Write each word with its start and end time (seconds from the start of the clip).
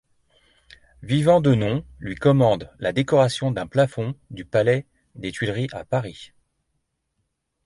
Vivant 1.03 1.41
Denon 1.41 1.85
lui 1.99 2.15
commande 2.15 2.71
la 2.79 2.91
décoration 2.91 3.51
d'un 3.51 3.67
plafond 3.67 4.15
du 4.31 4.45
palais 4.45 4.87
des 5.13 5.31
Tuileries 5.31 5.69
à 5.73 5.85
Paris. 5.85 6.31